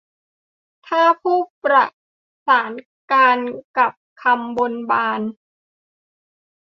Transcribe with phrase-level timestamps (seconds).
[0.87, 1.85] ถ้าผู้ประ
[2.47, 5.21] ศาสน์การณ์รับคำบนบาน